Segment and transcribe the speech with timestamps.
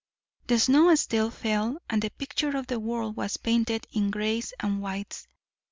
[0.47, 4.81] The snow still fell, and the picture of the world was painted in grays and
[4.81, 5.27] whites.